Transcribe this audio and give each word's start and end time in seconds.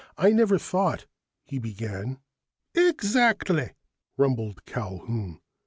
"I 0.17 0.31
never 0.31 0.57
thought" 0.57 1.05
he 1.45 1.59
began. 1.59 2.21
"Exactly," 2.73 3.73
rumbled 4.17 4.65
Culquhoun. 4.65 5.41